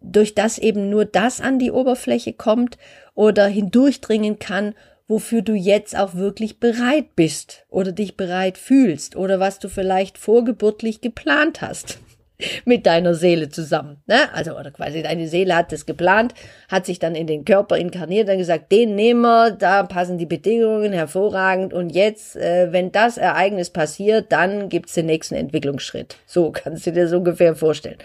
durch 0.00 0.34
das 0.34 0.58
eben 0.58 0.88
nur 0.90 1.04
das 1.04 1.40
an 1.40 1.58
die 1.58 1.70
Oberfläche 1.70 2.32
kommt 2.32 2.78
oder 3.14 3.46
hindurchdringen 3.46 4.38
kann, 4.38 4.74
wofür 5.10 5.42
du 5.42 5.54
jetzt 5.54 5.98
auch 5.98 6.14
wirklich 6.14 6.60
bereit 6.60 7.16
bist 7.16 7.66
oder 7.68 7.90
dich 7.90 8.16
bereit 8.16 8.56
fühlst 8.56 9.16
oder 9.16 9.40
was 9.40 9.58
du 9.58 9.68
vielleicht 9.68 10.18
vorgeburtlich 10.18 11.00
geplant 11.00 11.62
hast 11.62 11.98
mit 12.64 12.86
deiner 12.86 13.14
Seele 13.14 13.48
zusammen. 13.48 13.96
Ne? 14.06 14.32
Also, 14.32 14.56
oder 14.56 14.70
quasi 14.70 15.02
deine 15.02 15.26
Seele 15.26 15.56
hat 15.56 15.72
das 15.72 15.84
geplant, 15.84 16.34
hat 16.68 16.86
sich 16.86 17.00
dann 17.00 17.16
in 17.16 17.26
den 17.26 17.44
Körper 17.44 17.76
inkarniert, 17.76 18.28
dann 18.28 18.38
gesagt, 18.38 18.70
den 18.70 18.94
nehmen 18.94 19.22
wir, 19.22 19.50
da 19.50 19.82
passen 19.82 20.16
die 20.16 20.26
Bedingungen 20.26 20.92
hervorragend 20.92 21.74
und 21.74 21.90
jetzt, 21.90 22.36
äh, 22.36 22.68
wenn 22.70 22.92
das 22.92 23.18
Ereignis 23.18 23.70
passiert, 23.70 24.30
dann 24.30 24.68
gibt's 24.68 24.94
den 24.94 25.06
nächsten 25.06 25.34
Entwicklungsschritt. 25.34 26.18
So 26.24 26.50
kannst 26.52 26.86
du 26.86 26.92
dir 26.92 27.08
so 27.08 27.16
ungefähr 27.16 27.56
vorstellen. 27.56 27.98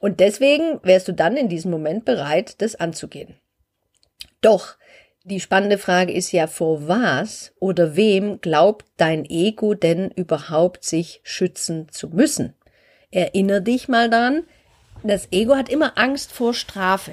Und 0.00 0.18
deswegen 0.18 0.80
wärst 0.82 1.06
du 1.06 1.12
dann 1.12 1.36
in 1.36 1.48
diesem 1.48 1.70
Moment 1.70 2.04
bereit, 2.04 2.60
das 2.60 2.74
anzugehen. 2.74 3.36
Doch 4.40 4.76
die 5.28 5.40
spannende 5.40 5.78
Frage 5.78 6.12
ist 6.12 6.32
ja, 6.32 6.46
vor 6.46 6.88
was 6.88 7.52
oder 7.60 7.96
wem 7.96 8.40
glaubt 8.40 8.86
dein 8.96 9.24
Ego 9.24 9.74
denn 9.74 10.10
überhaupt 10.10 10.84
sich 10.84 11.20
schützen 11.22 11.88
zu 11.90 12.08
müssen? 12.08 12.54
Erinner 13.10 13.60
dich 13.60 13.88
mal 13.88 14.10
dran, 14.10 14.44
das 15.02 15.28
Ego 15.30 15.54
hat 15.54 15.68
immer 15.68 15.96
Angst 15.96 16.32
vor 16.32 16.54
Strafe. 16.54 17.12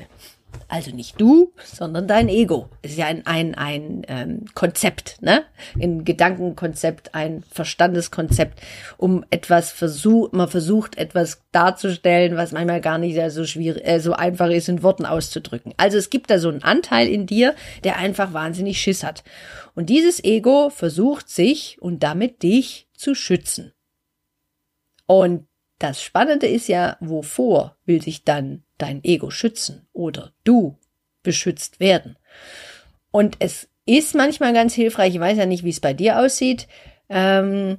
Also 0.67 0.91
nicht 0.91 1.19
du, 1.21 1.53
sondern 1.63 2.07
dein 2.07 2.29
Ego. 2.29 2.69
Ist 2.81 2.97
ja 2.97 3.05
ein, 3.05 3.25
ein, 3.25 3.55
ein 3.55 4.01
ähm, 4.07 4.45
Konzept, 4.53 5.21
ne? 5.21 5.43
Ein 5.81 6.03
Gedankenkonzept, 6.03 7.15
ein 7.15 7.43
Verstandeskonzept, 7.49 8.59
um 8.97 9.23
etwas 9.29 9.71
versucht, 9.71 10.33
man 10.33 10.47
versucht, 10.47 10.97
etwas 10.97 11.41
darzustellen, 11.51 12.35
was 12.35 12.51
manchmal 12.51 12.81
gar 12.81 12.97
nicht 12.97 13.19
so 13.31 13.45
schwierig, 13.45 13.85
äh, 13.85 13.99
so 13.99 14.13
einfach 14.13 14.49
ist, 14.49 14.69
in 14.69 14.83
Worten 14.83 15.05
auszudrücken. 15.05 15.73
Also 15.77 15.97
es 15.97 16.09
gibt 16.09 16.29
da 16.29 16.39
so 16.39 16.49
einen 16.49 16.63
Anteil 16.63 17.07
in 17.07 17.25
dir, 17.25 17.55
der 17.83 17.97
einfach 17.97 18.33
wahnsinnig 18.33 18.81
Schiss 18.81 19.03
hat. 19.03 19.23
Und 19.75 19.89
dieses 19.89 20.23
Ego 20.23 20.69
versucht 20.69 21.29
sich 21.29 21.77
und 21.81 22.03
damit 22.03 22.43
dich 22.43 22.87
zu 22.93 23.15
schützen. 23.15 23.73
Und 25.05 25.47
das 25.79 26.01
Spannende 26.01 26.47
ist 26.47 26.67
ja, 26.67 26.97
wovor 26.99 27.77
will 27.85 28.01
sich 28.01 28.23
dann 28.23 28.64
dein 28.77 29.03
Ego 29.03 29.29
schützen 29.29 29.87
oder 29.93 30.31
du 30.43 30.77
beschützt 31.23 31.79
werden? 31.79 32.17
Und 33.11 33.37
es 33.39 33.69
ist 33.85 34.15
manchmal 34.15 34.53
ganz 34.53 34.73
hilfreich, 34.73 35.13
ich 35.13 35.19
weiß 35.19 35.37
ja 35.37 35.45
nicht, 35.45 35.63
wie 35.63 35.69
es 35.69 35.79
bei 35.79 35.93
dir 35.93 36.19
aussieht, 36.19 36.67
ähm, 37.09 37.77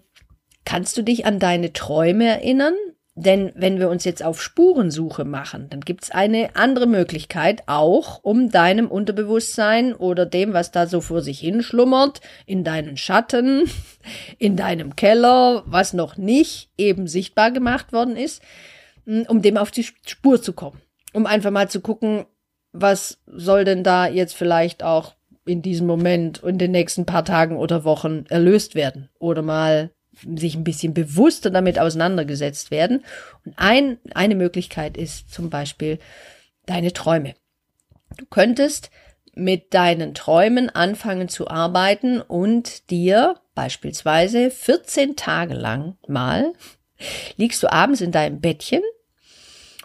kannst 0.64 0.96
du 0.96 1.02
dich 1.02 1.26
an 1.26 1.38
deine 1.38 1.72
Träume 1.72 2.26
erinnern? 2.26 2.74
Denn 3.18 3.50
wenn 3.54 3.78
wir 3.78 3.88
uns 3.88 4.04
jetzt 4.04 4.22
auf 4.22 4.42
Spurensuche 4.42 5.24
machen, 5.24 5.68
dann 5.70 5.80
gibt's 5.80 6.10
eine 6.10 6.54
andere 6.54 6.86
Möglichkeit 6.86 7.62
auch, 7.66 8.22
um 8.22 8.50
deinem 8.50 8.88
Unterbewusstsein 8.88 9.94
oder 9.94 10.26
dem, 10.26 10.52
was 10.52 10.70
da 10.70 10.86
so 10.86 11.00
vor 11.00 11.22
sich 11.22 11.40
hin 11.40 11.62
schlummert, 11.62 12.20
in 12.44 12.62
deinen 12.62 12.98
Schatten, 12.98 13.70
in 14.38 14.56
deinem 14.56 14.96
Keller, 14.96 15.62
was 15.64 15.94
noch 15.94 16.18
nicht 16.18 16.68
eben 16.76 17.08
sichtbar 17.08 17.52
gemacht 17.52 17.94
worden 17.94 18.16
ist, 18.16 18.42
hm, 19.06 19.24
um 19.28 19.40
dem 19.40 19.56
auf 19.56 19.70
die 19.70 19.84
Spur 19.84 20.42
zu 20.42 20.52
kommen. 20.52 20.82
Um 21.12 21.26
einfach 21.26 21.50
mal 21.50 21.68
zu 21.68 21.80
gucken, 21.80 22.26
was 22.72 23.18
soll 23.26 23.64
denn 23.64 23.82
da 23.82 24.06
jetzt 24.06 24.34
vielleicht 24.34 24.82
auch 24.82 25.14
in 25.46 25.62
diesem 25.62 25.86
Moment 25.86 26.42
und 26.42 26.58
den 26.58 26.72
nächsten 26.72 27.06
paar 27.06 27.24
Tagen 27.24 27.56
oder 27.56 27.84
Wochen 27.84 28.24
erlöst 28.28 28.74
werden 28.74 29.08
oder 29.18 29.42
mal 29.42 29.90
sich 30.34 30.54
ein 30.54 30.64
bisschen 30.64 30.94
bewusster 30.94 31.50
damit 31.50 31.78
auseinandergesetzt 31.78 32.70
werden. 32.70 33.04
Und 33.44 33.54
ein, 33.56 33.98
eine 34.14 34.34
Möglichkeit 34.34 34.96
ist 34.96 35.32
zum 35.32 35.50
Beispiel 35.50 35.98
deine 36.64 36.92
Träume. 36.92 37.34
Du 38.16 38.26
könntest 38.26 38.90
mit 39.34 39.74
deinen 39.74 40.14
Träumen 40.14 40.70
anfangen 40.70 41.28
zu 41.28 41.48
arbeiten 41.48 42.20
und 42.22 42.90
dir 42.90 43.36
beispielsweise 43.54 44.50
14 44.50 45.16
Tage 45.16 45.54
lang 45.54 45.96
mal 46.08 46.54
liegst 47.36 47.62
du 47.62 47.70
abends 47.70 48.00
in 48.00 48.12
deinem 48.12 48.40
Bettchen 48.40 48.82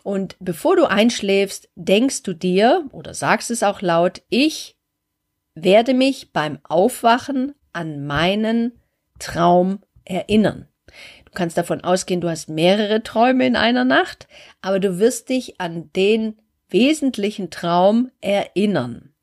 und 0.03 0.35
bevor 0.39 0.75
du 0.75 0.85
einschläfst, 0.85 1.69
denkst 1.75 2.23
du 2.23 2.33
dir 2.33 2.85
oder 2.91 3.13
sagst 3.13 3.51
es 3.51 3.63
auch 3.63 3.81
laut, 3.81 4.21
ich 4.29 4.77
werde 5.55 5.93
mich 5.93 6.31
beim 6.31 6.59
Aufwachen 6.63 7.53
an 7.73 8.05
meinen 8.05 8.79
Traum 9.19 9.79
erinnern. 10.05 10.67
Du 11.25 11.31
kannst 11.33 11.57
davon 11.57 11.83
ausgehen, 11.83 12.21
du 12.21 12.29
hast 12.29 12.49
mehrere 12.49 13.03
Träume 13.03 13.45
in 13.45 13.55
einer 13.55 13.85
Nacht, 13.85 14.27
aber 14.61 14.79
du 14.79 14.99
wirst 14.99 15.29
dich 15.29 15.61
an 15.61 15.89
den 15.95 16.37
wesentlichen 16.69 17.49
Traum 17.49 18.11
erinnern. 18.19 19.13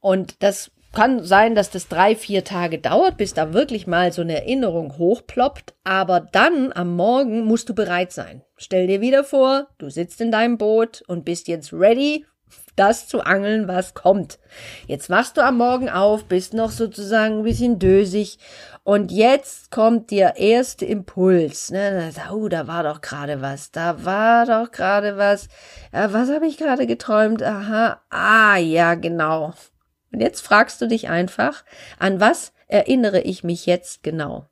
Und 0.00 0.42
das 0.42 0.70
kann 0.92 1.22
sein, 1.22 1.54
dass 1.54 1.70
das 1.70 1.88
drei, 1.88 2.16
vier 2.16 2.42
Tage 2.42 2.78
dauert, 2.78 3.18
bis 3.18 3.34
da 3.34 3.52
wirklich 3.52 3.86
mal 3.86 4.12
so 4.12 4.22
eine 4.22 4.36
Erinnerung 4.36 4.96
hochploppt, 4.96 5.74
aber 5.84 6.20
dann 6.20 6.72
am 6.72 6.96
Morgen 6.96 7.44
musst 7.44 7.68
du 7.68 7.74
bereit 7.74 8.12
sein. 8.12 8.42
Stell 8.56 8.86
dir 8.86 9.00
wieder 9.00 9.22
vor, 9.22 9.68
du 9.78 9.90
sitzt 9.90 10.20
in 10.20 10.30
deinem 10.30 10.58
Boot 10.58 11.02
und 11.06 11.24
bist 11.24 11.48
jetzt 11.48 11.72
ready 11.72 12.24
das 12.76 13.08
zu 13.08 13.22
angeln, 13.22 13.68
was 13.68 13.94
kommt. 13.94 14.38
Jetzt 14.86 15.10
wachst 15.10 15.36
du 15.36 15.40
am 15.42 15.56
Morgen 15.56 15.88
auf, 15.88 16.24
bist 16.26 16.54
noch 16.54 16.70
sozusagen 16.70 17.38
ein 17.38 17.44
bisschen 17.44 17.78
dösig 17.78 18.38
und 18.84 19.10
jetzt 19.10 19.70
kommt 19.70 20.10
der 20.10 20.36
erste 20.36 20.84
Impuls. 20.84 21.70
Ne? 21.70 22.10
Oh, 22.30 22.48
da 22.48 22.66
war 22.66 22.82
doch 22.82 23.00
gerade 23.00 23.40
was, 23.40 23.72
da 23.72 24.04
war 24.04 24.46
doch 24.46 24.70
gerade 24.70 25.16
was. 25.16 25.48
Ja, 25.92 26.12
was 26.12 26.30
habe 26.30 26.46
ich 26.46 26.58
gerade 26.58 26.86
geträumt? 26.86 27.42
Aha, 27.42 28.00
ah 28.10 28.56
ja, 28.58 28.94
genau. 28.94 29.54
Und 30.12 30.20
jetzt 30.20 30.42
fragst 30.42 30.80
du 30.80 30.86
dich 30.86 31.08
einfach, 31.08 31.64
an 31.98 32.20
was 32.20 32.52
erinnere 32.68 33.20
ich 33.20 33.42
mich 33.42 33.66
jetzt 33.66 34.02
genau? 34.02 34.46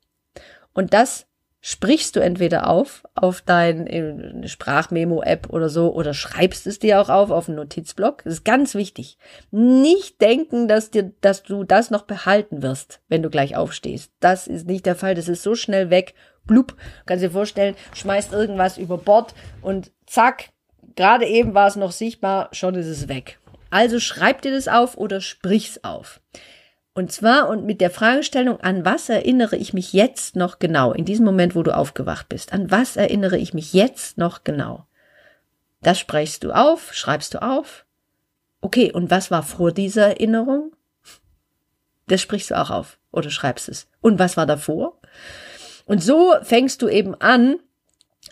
Und 0.73 0.93
das 0.93 1.27
sprichst 1.67 2.15
du 2.15 2.19
entweder 2.19 2.69
auf, 2.69 3.05
auf 3.15 3.41
dein 3.41 3.87
äh, 3.87 4.47
Sprachmemo-App 4.47 5.49
oder 5.49 5.67
so, 5.67 5.91
oder 5.95 6.13
schreibst 6.13 6.67
es 6.67 6.77
dir 6.77 7.01
auch 7.01 7.09
auf, 7.09 7.31
auf 7.31 7.49
einen 7.49 7.55
Notizblock. 7.55 8.23
Das 8.23 8.33
ist 8.33 8.45
ganz 8.45 8.75
wichtig. 8.75 9.17
Nicht 9.49 10.21
denken, 10.21 10.67
dass 10.67 10.91
dir, 10.91 11.11
dass 11.21 11.41
du 11.41 11.63
das 11.63 11.89
noch 11.89 12.03
behalten 12.03 12.61
wirst, 12.61 13.01
wenn 13.07 13.23
du 13.23 13.31
gleich 13.31 13.55
aufstehst. 13.55 14.11
Das 14.19 14.45
ist 14.45 14.67
nicht 14.67 14.85
der 14.85 14.95
Fall. 14.95 15.15
Das 15.15 15.27
ist 15.27 15.41
so 15.41 15.55
schnell 15.55 15.89
weg. 15.89 16.13
Blub. 16.45 16.75
Kannst 17.07 17.23
dir 17.23 17.31
vorstellen, 17.31 17.73
schmeißt 17.95 18.31
irgendwas 18.31 18.77
über 18.77 18.99
Bord 18.99 19.33
und 19.63 19.91
zack, 20.05 20.49
gerade 20.95 21.25
eben 21.25 21.55
war 21.55 21.67
es 21.67 21.77
noch 21.77 21.91
sichtbar, 21.91 22.49
schon 22.51 22.75
ist 22.75 22.85
es 22.85 23.07
weg. 23.07 23.39
Also 23.71 23.99
schreib 23.99 24.43
dir 24.43 24.51
das 24.51 24.67
auf 24.67 24.97
oder 24.97 25.19
sprich's 25.19 25.83
auf. 25.83 26.21
Und 26.95 27.11
zwar 27.11 27.49
und 27.49 27.65
mit 27.65 27.81
der 27.81 27.91
Fragestellung, 27.91 28.61
an 28.61 28.85
was 28.85 29.09
erinnere 29.09 29.57
ich 29.57 29.73
mich 29.73 29.91
jetzt 29.91 30.37
noch 30.37 30.59
genau, 30.59 30.93
in 30.93 31.03
diesem 31.03 31.25
Moment, 31.25 31.53
wo 31.53 31.61
du 31.61 31.75
aufgewacht 31.75 32.29
bist, 32.29 32.53
an 32.53 32.71
was 32.71 32.95
erinnere 32.95 33.37
ich 33.37 33.53
mich 33.53 33.73
jetzt 33.73 34.17
noch 34.17 34.45
genau? 34.45 34.85
Das 35.81 35.99
sprichst 35.99 36.45
du 36.45 36.53
auf, 36.53 36.93
schreibst 36.93 37.33
du 37.33 37.41
auf. 37.41 37.85
Okay, 38.61 38.93
und 38.93 39.11
was 39.11 39.29
war 39.29 39.43
vor 39.43 39.73
dieser 39.73 40.07
Erinnerung? 40.07 40.71
Das 42.07 42.21
sprichst 42.21 42.51
du 42.51 42.57
auch 42.57 42.71
auf 42.71 42.97
oder 43.11 43.29
schreibst 43.29 43.67
es. 43.67 43.87
Und 43.99 44.17
was 44.17 44.37
war 44.37 44.45
davor? 44.45 44.97
Und 45.85 46.01
so 46.01 46.33
fängst 46.43 46.81
du 46.81 46.87
eben 46.87 47.13
an, 47.15 47.57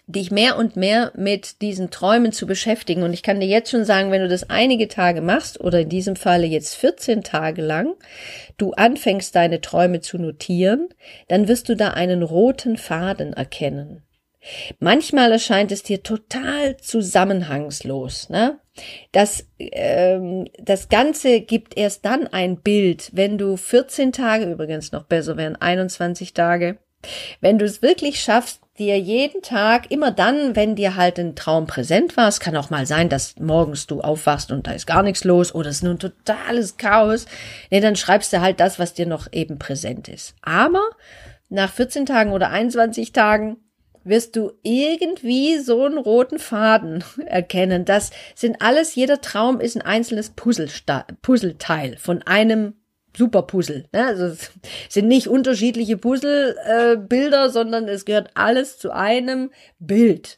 dich 0.05 0.31
mehr 0.31 0.57
und 0.57 0.75
mehr 0.75 1.11
mit 1.15 1.61
diesen 1.61 1.89
Träumen 1.89 2.31
zu 2.31 2.45
beschäftigen. 2.45 3.03
Und 3.03 3.13
ich 3.13 3.23
kann 3.23 3.39
dir 3.39 3.47
jetzt 3.47 3.71
schon 3.71 3.85
sagen, 3.85 4.11
wenn 4.11 4.21
du 4.21 4.27
das 4.27 4.49
einige 4.49 4.87
Tage 4.87 5.21
machst, 5.21 5.61
oder 5.61 5.81
in 5.81 5.89
diesem 5.89 6.15
Falle 6.15 6.45
jetzt 6.45 6.75
14 6.75 7.23
Tage 7.23 7.61
lang, 7.61 7.95
du 8.57 8.71
anfängst 8.71 9.35
deine 9.35 9.61
Träume 9.61 10.01
zu 10.01 10.17
notieren, 10.17 10.89
dann 11.29 11.47
wirst 11.47 11.69
du 11.69 11.75
da 11.75 11.89
einen 11.91 12.21
roten 12.21 12.77
Faden 12.77 13.33
erkennen. 13.33 14.03
Manchmal 14.79 15.31
erscheint 15.31 15.71
es 15.71 15.83
dir 15.83 16.03
total 16.03 16.75
zusammenhangslos. 16.77 18.29
Ne? 18.29 18.59
Das, 19.13 19.47
ähm, 19.57 20.47
das 20.59 20.89
Ganze 20.89 21.39
gibt 21.41 21.77
erst 21.77 22.03
dann 22.03 22.27
ein 22.27 22.57
Bild, 22.57 23.11
wenn 23.13 23.37
du 23.37 23.55
14 23.55 24.11
Tage, 24.11 24.51
übrigens 24.51 24.91
noch 24.91 25.03
besser 25.03 25.37
wären 25.37 25.55
21 25.55 26.33
Tage, 26.33 26.77
wenn 27.41 27.57
du 27.57 27.65
es 27.65 27.81
wirklich 27.81 28.21
schaffst, 28.21 28.62
dir 28.79 28.97
jeden 28.99 29.41
Tag, 29.41 29.91
immer 29.91 30.11
dann, 30.11 30.55
wenn 30.55 30.75
dir 30.75 30.95
halt 30.95 31.19
ein 31.19 31.35
Traum 31.35 31.67
präsent 31.67 32.17
war, 32.17 32.27
es 32.27 32.39
kann 32.39 32.57
auch 32.57 32.69
mal 32.71 32.85
sein, 32.85 33.07
dass 33.07 33.37
morgens 33.39 33.85
du 33.85 34.01
aufwachst 34.01 34.51
und 34.51 34.65
da 34.65 34.71
ist 34.71 34.87
gar 34.87 35.03
nichts 35.03 35.23
los 35.23 35.53
oder 35.53 35.69
es 35.69 35.77
ist 35.77 35.83
nur 35.83 35.93
ein 35.93 35.99
totales 35.99 36.77
Chaos, 36.77 37.25
nee, 37.69 37.81
dann 37.81 37.95
schreibst 37.95 38.33
du 38.33 38.41
halt 38.41 38.59
das, 38.59 38.79
was 38.79 38.93
dir 38.93 39.05
noch 39.05 39.27
eben 39.31 39.59
präsent 39.59 40.07
ist. 40.07 40.35
Aber 40.41 40.81
nach 41.49 41.71
14 41.71 42.07
Tagen 42.07 42.31
oder 42.31 42.49
21 42.49 43.11
Tagen 43.11 43.57
wirst 44.03 44.35
du 44.35 44.51
irgendwie 44.63 45.59
so 45.59 45.85
einen 45.85 45.97
roten 45.97 46.39
Faden 46.39 47.03
erkennen. 47.25 47.85
Das 47.85 48.09
sind 48.35 48.61
alles, 48.61 48.95
jeder 48.95 49.21
Traum 49.21 49.59
ist 49.59 49.75
ein 49.75 49.81
einzelnes 49.81 50.31
Puzzleteil 50.31 51.97
von 51.97 52.21
einem 52.23 52.73
Superpuzzle. 53.15 53.85
Ne? 53.91 54.05
Also 54.05 54.25
es 54.25 54.51
sind 54.89 55.07
nicht 55.07 55.27
unterschiedliche 55.27 55.97
Puzzlebilder, 55.97 57.45
äh, 57.45 57.49
sondern 57.49 57.87
es 57.87 58.05
gehört 58.05 58.31
alles 58.35 58.77
zu 58.77 58.91
einem 58.91 59.51
Bild. 59.79 60.37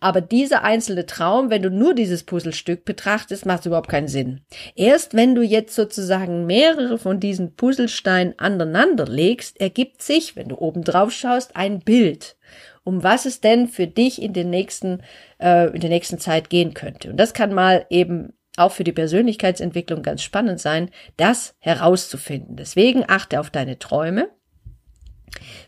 Aber 0.00 0.20
dieser 0.20 0.64
einzelne 0.64 1.06
Traum, 1.06 1.48
wenn 1.48 1.62
du 1.62 1.70
nur 1.70 1.94
dieses 1.94 2.24
Puzzlestück 2.24 2.84
betrachtest, 2.84 3.46
macht 3.46 3.66
überhaupt 3.66 3.88
keinen 3.88 4.08
Sinn. 4.08 4.40
Erst 4.74 5.14
wenn 5.14 5.36
du 5.36 5.42
jetzt 5.42 5.76
sozusagen 5.76 6.44
mehrere 6.44 6.98
von 6.98 7.20
diesen 7.20 7.54
Puzzlesteinen 7.54 8.34
aneinander 8.36 9.06
legst, 9.06 9.60
ergibt 9.60 10.02
sich, 10.02 10.34
wenn 10.34 10.48
du 10.48 10.56
oben 10.56 10.82
drauf 10.82 11.12
schaust, 11.12 11.54
ein 11.54 11.78
Bild 11.78 12.36
um 12.84 13.02
was 13.02 13.26
es 13.26 13.40
denn 13.40 13.68
für 13.68 13.86
dich 13.86 14.20
in 14.20 14.32
den 14.32 14.50
nächsten, 14.50 15.02
äh, 15.40 15.72
in 15.72 15.80
der 15.80 15.90
nächsten 15.90 16.18
Zeit 16.18 16.50
gehen 16.50 16.74
könnte. 16.74 17.10
Und 17.10 17.16
das 17.16 17.34
kann 17.34 17.54
mal 17.54 17.86
eben 17.90 18.32
auch 18.56 18.72
für 18.72 18.84
die 18.84 18.92
Persönlichkeitsentwicklung 18.92 20.02
ganz 20.02 20.22
spannend 20.22 20.60
sein, 20.60 20.90
das 21.16 21.54
herauszufinden. 21.58 22.56
Deswegen 22.56 23.04
achte 23.08 23.40
auf 23.40 23.50
deine 23.50 23.78
Träume. 23.78 24.30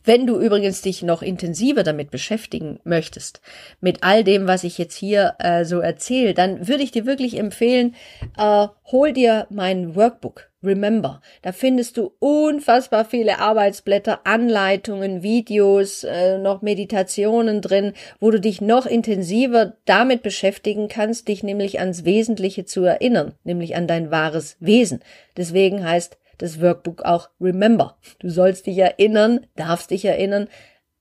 Wenn 0.05 0.27
du 0.27 0.39
übrigens 0.39 0.83
dich 0.83 1.03
noch 1.03 1.23
intensiver 1.23 1.83
damit 1.83 2.11
beschäftigen 2.11 2.79
möchtest, 2.85 3.41
mit 3.81 4.03
all 4.03 4.25
dem, 4.25 4.47
was 4.47 4.65
ich 4.65 4.79
jetzt 4.79 4.97
hier 4.97 5.35
äh, 5.39 5.65
so 5.65 5.81
erzähle, 5.81 6.35
dann 6.35 6.69
würde 6.69 6.83
ich 6.83 6.91
dir 6.91 7.07
wirklich 7.07 7.39
empfehlen, 7.39 7.95
äh, 8.37 8.69
hol 8.91 9.13
dir 9.13 9.47
mein 9.51 9.95
Workbook. 9.95 10.51
Remember, 10.63 11.21
da 11.43 11.53
findest 11.53 11.99
du 11.99 12.13
unfassbar 12.21 13.05
viele 13.05 13.39
Arbeitsblätter, 13.39 14.21
Anleitungen, 14.25 15.23
Videos, 15.23 16.05
äh, 16.05 16.39
noch 16.39 16.63
Meditationen 16.63 17.61
drin, 17.61 17.93
wo 18.19 18.31
du 18.31 18.41
dich 18.41 18.61
noch 18.61 18.87
intensiver 18.87 19.75
damit 19.85 20.23
beschäftigen 20.23 20.89
kannst, 20.89 21.29
dich 21.29 21.43
nämlich 21.43 21.81
ans 21.81 22.05
Wesentliche 22.05 22.65
zu 22.65 22.85
erinnern, 22.85 23.35
nämlich 23.45 23.77
an 23.77 23.87
dein 23.87 24.11
wahres 24.11 24.57
Wesen. 24.59 25.01
Deswegen 25.37 25.87
heißt 25.87 26.17
das 26.39 26.61
Workbook 26.61 27.03
auch 27.03 27.31
Remember. 27.41 27.99
Du 28.19 28.29
sollst 28.29 28.67
dich 28.67 28.79
erinnern, 28.79 29.47
darfst 29.57 29.91
dich 29.91 30.05
erinnern 30.05 30.49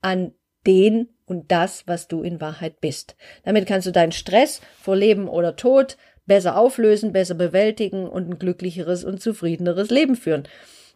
an 0.01 0.33
den 0.65 1.09
und 1.25 1.51
das, 1.51 1.87
was 1.87 2.07
du 2.07 2.21
in 2.21 2.41
Wahrheit 2.41 2.81
bist. 2.81 3.15
Damit 3.43 3.65
kannst 3.65 3.87
du 3.87 3.91
deinen 3.91 4.11
Stress 4.11 4.61
vor 4.81 4.95
Leben 4.95 5.27
oder 5.27 5.55
Tod 5.55 5.97
besser 6.25 6.57
auflösen, 6.57 7.11
besser 7.11 7.35
bewältigen 7.35 8.07
und 8.07 8.29
ein 8.29 8.39
glücklicheres 8.39 9.03
und 9.03 9.21
zufriedeneres 9.21 9.89
Leben 9.89 10.15
führen. 10.15 10.43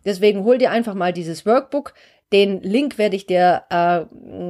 Deswegen 0.06 0.44
hol 0.44 0.58
dir 0.58 0.72
einfach 0.72 0.94
mal 0.94 1.12
dieses 1.12 1.46
Workbook. 1.46 1.94
Den 2.32 2.62
Link 2.62 2.98
werde 2.98 3.16
ich 3.16 3.26
dir, 3.26 3.64
äh, 3.70 4.06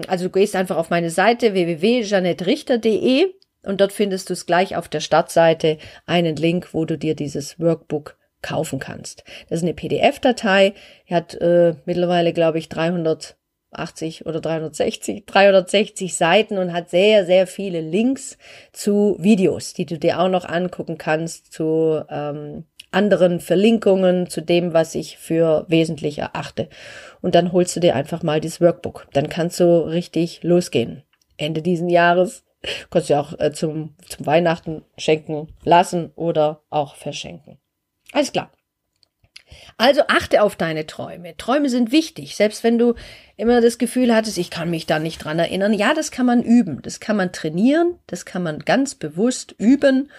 also 0.08 0.26
du 0.26 0.30
gehst 0.30 0.56
einfach 0.56 0.78
auf 0.78 0.90
meine 0.90 1.10
Seite 1.10 1.54
www.janettrichter.de 1.54 3.34
und 3.64 3.82
dort 3.82 3.92
findest 3.92 4.30
du 4.30 4.34
es 4.34 4.46
gleich 4.46 4.76
auf 4.76 4.88
der 4.88 5.00
Startseite 5.00 5.78
einen 6.06 6.36
Link, 6.36 6.74
wo 6.74 6.86
du 6.86 6.98
dir 6.98 7.16
dieses 7.16 7.60
Workbook 7.60 8.18
kaufen 8.42 8.80
kannst. 8.80 9.24
Das 9.50 9.60
ist 9.60 9.64
eine 9.64 9.74
PDF-Datei, 9.74 10.74
die 11.10 11.16
hat 11.16 11.34
äh, 11.36 11.76
mittlerweile, 11.86 12.34
glaube 12.34 12.60
ich, 12.60 12.70
300 12.70 13.38
80 13.72 14.26
oder 14.26 14.40
360, 14.40 15.26
360 15.26 16.16
Seiten 16.16 16.58
und 16.58 16.74
hat 16.74 16.90
sehr, 16.90 17.26
sehr 17.26 17.48
viele 17.48 17.82
Links 17.82 18.38
zu 18.72 19.18
Videos, 19.20 19.74
die 19.74 19.86
du 19.86 19.98
dir 19.98 20.20
auch 20.20 20.30
noch 20.30 20.46
angucken 20.46 20.98
kannst, 20.98 21.52
zu 21.52 22.04
ähm, 22.10 22.66
anderen 22.92 23.40
Verlinkungen, 23.40 24.30
zu 24.30 24.42
dem, 24.42 24.74
was 24.74 24.96
ich 24.96 25.18
für 25.18 25.66
wesentlich 25.68 26.20
erachte. 26.20 26.70
Und 27.22 27.36
dann 27.36 27.52
holst 27.52 27.76
du 27.76 27.80
dir 27.80 27.96
einfach 27.96 28.24
mal 28.24 28.40
dieses 28.40 28.62
Workbook. 28.62 29.08
Dann 29.14 29.30
kannst 29.30 29.60
du 29.60 29.86
richtig 29.86 30.44
losgehen. 30.44 31.04
Ende 31.36 31.62
diesen 31.62 31.90
Jahres 31.90 32.46
kannst 32.90 33.10
du 33.10 33.20
auch 33.20 33.38
äh, 33.40 33.52
zum, 33.52 33.96
zum 34.08 34.26
Weihnachten 34.26 34.84
schenken 34.98 35.50
lassen 35.64 36.12
oder 36.16 36.64
auch 36.70 36.96
verschenken. 36.96 37.60
Alles 38.14 38.32
klar. 38.32 38.52
Also 39.78 40.02
achte 40.08 40.42
auf 40.42 40.56
deine 40.56 40.88
Träume. 40.88 41.38
Träume 41.38 41.70
sind 41.70 41.92
wichtig. 41.92 42.36
Selbst 42.36 42.64
wenn 42.64 42.78
du 42.78 42.96
immer 43.38 43.62
das 43.62 43.78
Gefühl 43.78 44.14
hattest, 44.14 44.38
ich 44.38 44.50
kann 44.50 44.70
mich 44.70 44.88
da 44.88 45.00
nicht 45.00 45.24
dran 45.24 45.40
erinnern. 45.40 45.74
Ja, 45.74 45.94
das 45.94 46.12
kann 46.12 46.26
man 46.26 46.42
üben. 46.42 46.82
Das 46.82 47.00
kann 47.00 47.16
man 47.16 47.32
trainieren. 47.32 48.00
Das 48.08 48.26
kann 48.26 48.44
man 48.44 48.60
ganz 48.60 48.96
bewusst 48.96 49.56
üben. 49.58 50.10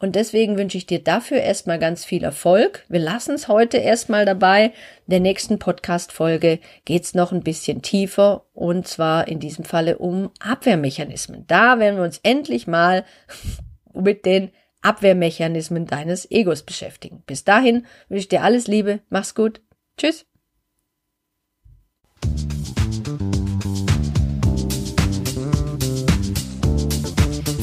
Und 0.00 0.14
deswegen 0.14 0.56
wünsche 0.56 0.78
ich 0.78 0.86
dir 0.86 1.02
dafür 1.02 1.38
erstmal 1.38 1.80
ganz 1.80 2.04
viel 2.04 2.22
Erfolg. 2.22 2.84
Wir 2.88 3.00
lassen 3.00 3.34
es 3.34 3.48
heute 3.48 3.78
erstmal 3.78 4.24
dabei. 4.24 4.66
In 5.06 5.10
der 5.10 5.20
nächsten 5.20 5.58
Podcast-Folge 5.58 6.60
geht's 6.84 7.14
noch 7.14 7.32
ein 7.32 7.42
bisschen 7.42 7.82
tiefer 7.82 8.44
und 8.54 8.86
zwar 8.86 9.26
in 9.26 9.40
diesem 9.40 9.64
Falle 9.64 9.98
um 9.98 10.30
Abwehrmechanismen. 10.38 11.44
Da 11.48 11.80
werden 11.80 11.96
wir 11.96 12.04
uns 12.04 12.20
endlich 12.22 12.68
mal 12.68 13.04
mit 13.92 14.24
den 14.24 14.52
Abwehrmechanismen 14.82 15.86
deines 15.86 16.30
Egos 16.30 16.62
beschäftigen. 16.62 17.22
Bis 17.26 17.44
dahin 17.44 17.86
wünsche 18.08 18.22
ich 18.22 18.28
dir 18.28 18.42
alles 18.42 18.66
Liebe, 18.66 19.00
mach's 19.08 19.34
gut, 19.34 19.60
tschüss. 19.96 20.26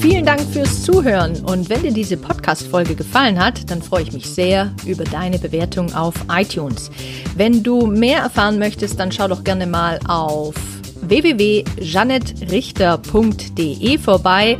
Vielen 0.02 0.26
Dank 0.26 0.42
fürs 0.54 0.84
Zuhören 0.84 1.44
und 1.46 1.70
wenn 1.70 1.82
dir 1.82 1.92
diese 1.92 2.18
Podcast-Folge 2.18 2.96
gefallen 2.96 3.44
hat, 3.44 3.72
dann 3.72 3.82
freue 3.82 4.04
ich 4.04 4.12
mich 4.12 4.28
sehr 4.28 4.72
über 4.86 5.04
deine 5.04 5.40
Bewertung 5.40 5.92
auf 5.96 6.14
iTunes. 6.30 6.92
Wenn 7.36 7.64
du 7.64 7.88
mehr 7.88 8.20
erfahren 8.20 8.60
möchtest, 8.60 9.00
dann 9.00 9.12
schau 9.12 9.28
doch 9.28 9.44
gerne 9.44 9.66
mal 9.66 10.00
auf 10.08 10.54
www.janettrichter.de 11.02 13.98
vorbei 13.98 14.60